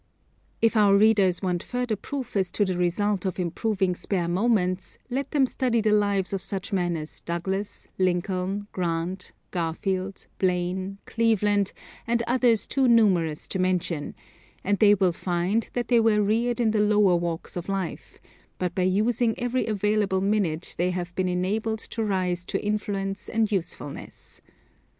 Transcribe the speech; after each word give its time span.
If 0.63 0.75
our 0.75 0.95
readers 0.95 1.43
want 1.43 1.61
further 1.61 1.95
proof 1.95 2.35
as 2.35 2.49
to 2.53 2.65
the 2.65 2.75
result 2.75 3.23
of 3.23 3.39
improving 3.39 3.93
spare 3.93 4.27
moments, 4.27 4.97
let 5.11 5.29
them 5.29 5.45
study 5.45 5.79
the 5.79 5.91
lives 5.91 6.33
of 6.33 6.41
such 6.41 6.73
men 6.73 6.97
as 6.97 7.19
Douglass, 7.19 7.87
Lincoln, 7.99 8.65
Grant, 8.71 9.31
Garfield, 9.51 10.25
Blaine, 10.39 10.97
Cleveland, 11.05 11.71
and 12.07 12.23
others 12.25 12.65
too 12.65 12.87
numerous 12.87 13.45
to 13.49 13.59
mention, 13.59 14.15
and 14.63 14.79
they 14.79 14.95
will 14.95 15.11
find 15.11 15.69
that 15.73 15.89
they 15.89 15.99
were 15.99 16.23
reared 16.23 16.59
in 16.59 16.71
the 16.71 16.79
lower 16.79 17.15
walks 17.15 17.55
of 17.55 17.69
life, 17.69 18.19
but 18.57 18.73
by 18.73 18.81
using 18.81 19.37
every 19.37 19.67
available 19.67 20.19
minute 20.19 20.73
they 20.79 20.89
have 20.89 21.13
been 21.13 21.27
enabled 21.29 21.77
to 21.77 22.03
rise 22.03 22.43
to 22.45 22.65
influence 22.65 23.29
and 23.29 23.51
usefulness. 23.51 24.41